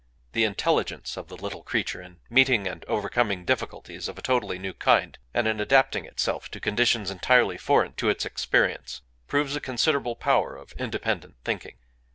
The 0.31 0.45
intelligence 0.45 1.15
of 1.15 1.27
the 1.27 1.37
little 1.37 1.61
creature 1.61 2.01
in 2.01 2.21
meeting 2.27 2.65
and 2.65 2.83
overcoming 2.87 3.45
difficulties 3.45 4.07
of 4.07 4.17
a 4.17 4.21
totally 4.23 4.57
new 4.57 4.73
kind, 4.73 5.15
and 5.31 5.47
in 5.47 5.59
adapting 5.59 6.05
itself 6.05 6.49
to 6.49 6.59
conditions 6.59 7.11
entirely 7.11 7.59
foreign 7.59 7.93
to 7.97 8.09
its 8.09 8.25
experience, 8.25 9.03
proves 9.27 9.55
a 9.55 9.61
considerable 9.61 10.15
power 10.15 10.55
of 10.55 10.71
independent 10.71 11.35
thinking. 11.43 11.77